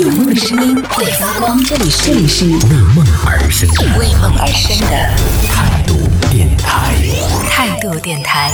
[0.00, 2.50] 有梦的声音会发光，这里是这里是为
[2.94, 4.96] 梦而生的为梦而生的
[5.46, 5.94] 态度
[6.30, 6.94] 电台。
[7.50, 8.50] 态度电台。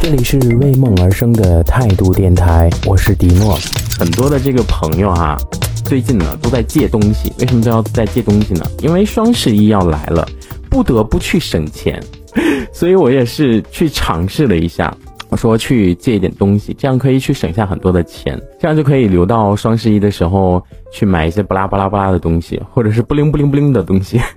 [0.00, 3.58] 这里是为梦而生的态度电台，我是迪诺。
[3.98, 5.36] 很多的这个朋友哈、
[5.84, 8.64] 最近呢都在借东西，为什么都要在借东西呢？
[8.78, 10.26] 因为双十一要来了，
[10.70, 12.02] 不得不去省钱，
[12.72, 14.96] 所以我也是去尝试了一下。
[15.36, 20.62] 说去借一点东西，这样可以去省下很多的钱，这样就可以留到双十一的时候
[20.92, 24.20] 去买一些巴拉巴拉巴拉的东西，或者是不灵不灵不灵的东西。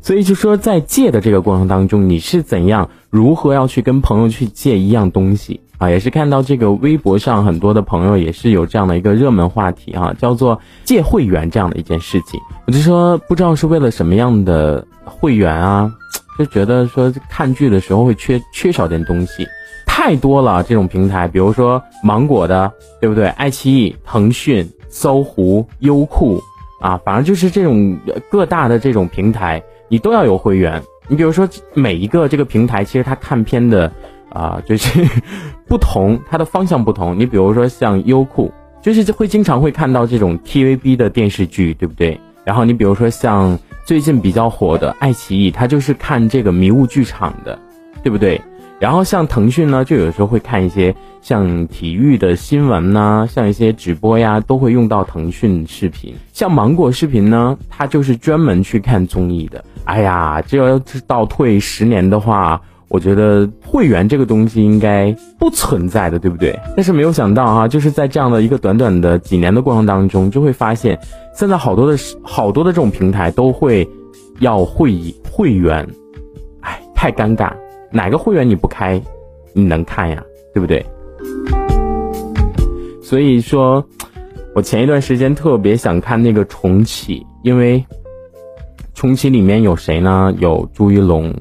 [0.00, 5.90] 所以就说在借的这个过程当中，你是怎样如何要去跟朋友去借一样东西啊？
[5.90, 12.38] 也是看到这个微博上很多的朋友也是有这样的一个热门话题啊，叫做借会员这样的一件事情。
[12.68, 15.92] 我就说不知道是为了什么样的会员啊，
[16.38, 19.46] 就觉得说看剧的时候会缺缺少点东西，
[19.86, 23.26] 太多了这种平台，比如说芒果的，对不对？
[23.28, 26.40] 爱奇艺、腾讯、搜狐、优酷
[26.80, 27.98] 啊，反正就是这种
[28.30, 29.62] 各大的这种平台。
[29.88, 30.82] 你都要有会员。
[31.08, 33.90] 你比如说每一个这个平台，其实它看片的
[34.30, 35.06] 啊、就是
[35.66, 37.18] 不同，它的方向不同。
[37.18, 38.52] 你比如说像优酷，
[38.82, 42.20] 就是会经常会看到这种 TVB 的电视剧，对不对？
[42.44, 47.56] 然后你比如说像最近比较火的爱奇艺，它就是看这个迷雾剧场的，
[48.02, 48.40] 对不对？
[48.80, 50.92] 然后像腾讯呢，就有时候会看一些
[51.22, 56.12] 像体育的新闻呐、像一些直播呀，都会用到腾讯视频。
[56.32, 59.64] 像芒果视频呢，它就是专门去看综艺的。
[59.84, 66.58] 哎呀，这要是倒退十年的话，我觉得会员这个东西应该不存在的，对不对？
[66.76, 70.98] 但是没有想到哈、就是在这样的一个短短的几年的过程当中，就会发现
[71.34, 73.88] 现在好多的好多的这种平台都会
[74.40, 74.94] 要会
[75.30, 75.86] 会员，
[76.60, 77.52] 哎，太尴尬。
[77.90, 79.00] 哪个会员你不开，
[79.52, 80.84] 你能看呀，对不对？
[83.02, 83.84] 所以说，
[84.54, 87.82] 我前一段时间特别想看那个重启，因为
[88.94, 90.34] 重启里面有谁呢？
[90.40, 91.32] 有朱一龙，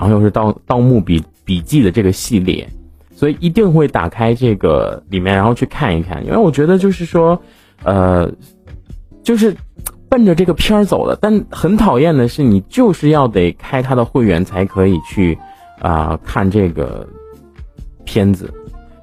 [0.00, 2.66] 然后又是盗《盗墓笔笔记》的这个系列，
[3.14, 6.24] 所以一定会打开这个里面，然后去看一看。
[6.24, 7.38] 因为我觉得就是说，
[7.84, 8.32] 呃，
[9.22, 9.54] 就是
[10.08, 11.18] 奔着这个片儿走的。
[11.20, 15.38] 但很讨厌的是，你就是要得开他的会员才可以去
[15.80, 17.06] 啊、看这个
[18.06, 18.50] 片子。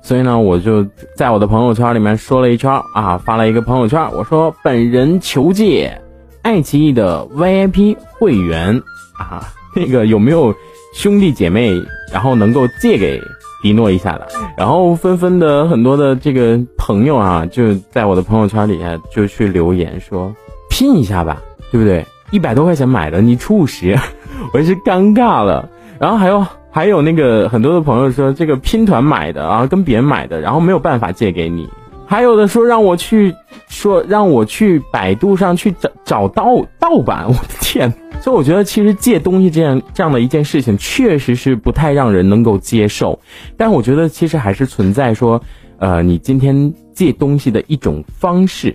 [0.02, 0.84] 所以呢，我就
[1.16, 6.02] 在我的朋友圈里面说了一圈啊，发了一个朋友圈，我说本人求借
[6.42, 8.82] 爱奇艺的 VIP 会员
[9.20, 10.56] 啊， 那个有没有
[10.96, 11.72] 兄弟姐妹，
[12.12, 13.22] 然后能够借给
[13.62, 14.28] 迪诺一下的？
[14.58, 20.36] 然后纷纷的很多的这个朋友啊，就在我的朋友圈底下就去留言说
[20.68, 22.04] 拼一下吧，对不对？
[22.32, 23.96] 一百多块钱买的，你出五十，
[24.52, 25.70] 我是尴尬了。
[26.00, 31.70] 然后还有还有那个很多的朋友说这个拼团买的啊，跟别人买的，然后没有办法借给你。
[32.08, 33.36] 还有的说让我去
[33.68, 37.94] 说让我去百度上去找找盗盗版，我的天！
[38.22, 43.20] 所以我觉得其实借东西这样这样的一件事情，确实是不太让人能够接受。
[43.56, 45.40] 但我觉得其实还是存在说，
[45.78, 48.74] 呃，你今天借东西的一种方式，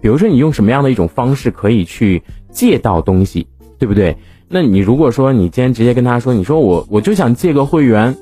[0.00, 3.46] 比如说你用什么样的一种方式可以去借到东西，
[3.78, 4.16] 对不对？
[4.48, 8.16] 那你如果说你今天直接跟他说，你说我我就想借个会员，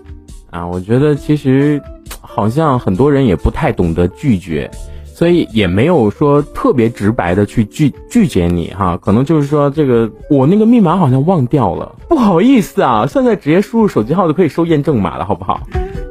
[0.50, 1.80] 啊，我觉得其实
[2.40, 4.70] 好像很多人也不太懂得拒绝，
[5.04, 15.60] 所以也没有说特别直白的去拒拒绝你哈，可能就是说这个我那个密码好像忘掉了，不好意思啊，现在直接输入手机号就可以收验证码了，好不好？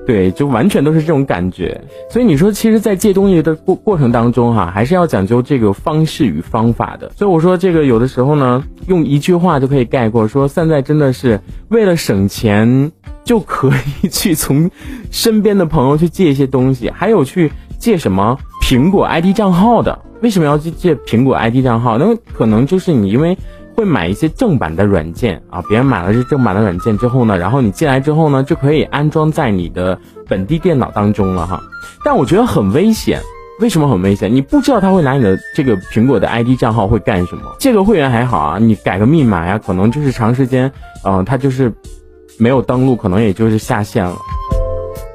[0.05, 1.81] 对，就完全都是这种感觉。
[2.11, 7.11] 所以你说，其实，在借东西的过过程当中，哈，还是要讲究这个方式与方法的。
[7.15, 12.91] 所以我说，这个有的时候呢，用一句话就可以概括，说现在真的是为了省钱，
[13.29, 13.69] 就可
[14.01, 14.67] 以去从
[15.11, 19.99] 身边的朋友去借一些东西，还有去借什么苹果 ID 账号的。
[20.21, 21.99] 为什么要去借苹果 ID 账号？
[21.99, 23.37] 那可能就是你因为。
[23.75, 29.97] 会买一些正版的软件啊，别人买了这正版的软件之后呢，然后你进来之后呢，就可以安装在你的
[30.27, 31.57] 本地电脑当中了哈。
[32.03, 33.21] 但我觉得很危险，
[33.61, 34.29] 为什么很危险？
[34.35, 37.43] 你不知道他会拿你的这个苹果的 ID 账号会干什么。
[37.57, 40.69] 借个会员还好啊，你改个密码呀，可能就是长时间，
[41.05, 41.71] 嗯、他就是
[42.39, 44.17] 没有登录，可能也就是下线了。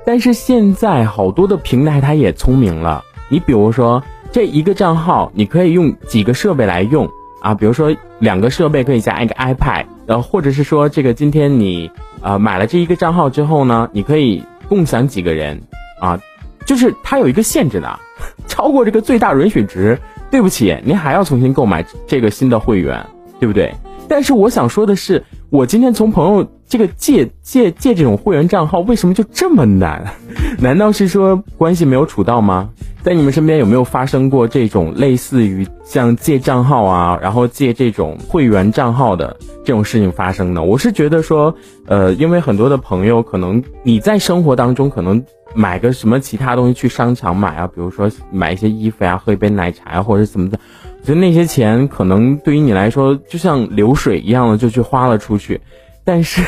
[0.06, 7.08] 但是现在好多的平台它也聪明了，你比如说这一个账号，你可以用几个设备来用。
[7.40, 11.90] 啊，比如说两个设备可以加一个 iPad，然后或者是说这个今天你
[12.22, 15.60] 呃买了这一个账号之后呢，你可以共享几个人
[16.00, 16.18] 啊，
[16.64, 18.00] 就是它有一个限制的，
[18.48, 19.98] 超过这个最大允许值，
[20.30, 23.04] 对不起，您还要重新购买这个新的会员，
[23.38, 23.74] 对不对？
[24.08, 30.12] 但是我想说的是，我今天从朋友这个借借借这种会员账号为什么就这么难？
[30.58, 32.70] 难道是说关系没有处到吗？
[33.04, 40.64] 在你们身边有没有发生过这种类似于像借账号啊，然后借这种会员账号的这种事情发生呢？
[40.64, 41.54] 我是觉得说，
[41.86, 45.24] 呃，因为很多的朋友可能你在生活当中可能
[45.54, 50.58] 买个什么其他东西去商场买啊，比如说买一些衣服呀，喝一杯奶茶啊，或者怎么的，
[51.02, 55.60] 我觉得那些钱可能对于你来说就像流水一样的就去花了出去，
[56.02, 56.42] 但是。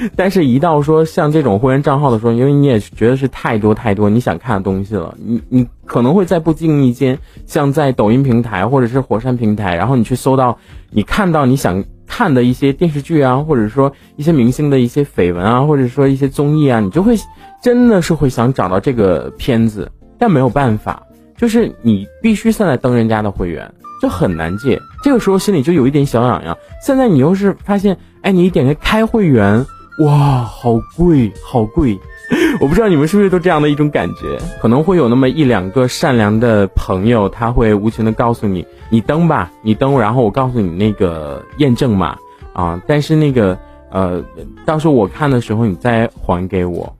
[0.16, 10.58] 但是，一到说像这种会员账号的时候，因为你也觉得是太多太多你想看的东西了，你你可能会在不经意间，像在抖音平台或者是火山平台，然后你去搜到，
[10.90, 17.14] 你看到你想看的一些电视剧啊，或者说一些明星的一些绯闻啊，或者说一些综艺啊，你就会
[17.62, 21.02] 真的是会想找到这个片子，但没有办法，
[21.36, 24.80] 就是你必须现在登人家的会员，就很难借。
[25.04, 26.56] 这个时候心里就有一点小痒痒。
[26.84, 29.64] 现在你又是发现，哎，你一点开开会员。
[29.98, 31.98] 哇，好贵，好贵！
[32.60, 42.16] 我不知道你们是不是都这样的一种感觉，可能会有那么一两个善良的朋友，他会无情的告诉你，你登吧，你登，然后我告诉你那个验证码
[42.54, 43.58] 啊，但是那个
[43.90, 44.24] 呃，
[44.64, 46.90] 到时候我看的时候你再还给我，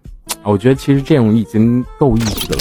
[0.42, 2.58] 我觉得其实这种已经够意思了。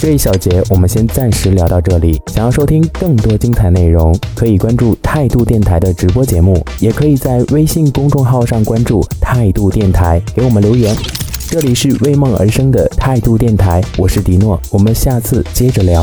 [0.00, 2.18] 这一小节我们先暂时聊到这里。
[2.28, 10.96] 想要收听更多精彩内容，可以关注态度电台的直播节目，也可以在微信公众号上关注态度电台，给我们留言。
[11.50, 16.02] 这里是为梦而生的态度电台，我是迪诺，我们下次接着聊。